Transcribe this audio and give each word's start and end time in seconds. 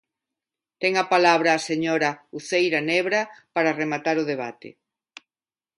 Ten 0.81 0.93
a 1.03 1.05
palabra 1.13 1.49
a 1.53 1.63
señora 1.69 2.09
Uceira 2.37 2.79
Nebra 2.89 3.21
para 3.55 3.75
rematar 3.81 4.15
o 4.23 4.27
debate. 4.31 4.69